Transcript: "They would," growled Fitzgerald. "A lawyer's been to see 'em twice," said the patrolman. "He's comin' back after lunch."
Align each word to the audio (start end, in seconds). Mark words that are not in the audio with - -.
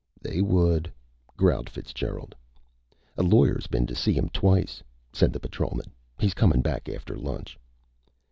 "They 0.19 0.41
would," 0.41 0.91
growled 1.37 1.69
Fitzgerald. 1.69 2.33
"A 3.17 3.21
lawyer's 3.21 3.67
been 3.67 3.85
to 3.85 3.93
see 3.93 4.17
'em 4.17 4.29
twice," 4.29 4.81
said 5.13 5.31
the 5.31 5.39
patrolman. 5.39 5.91
"He's 6.19 6.33
comin' 6.33 6.61
back 6.63 6.89
after 6.89 7.15
lunch." 7.15 7.55